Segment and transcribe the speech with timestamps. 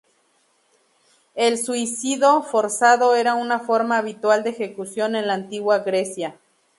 [1.35, 6.39] El suicido forzado era una forma habitual de ejecución en la antigua Grecia.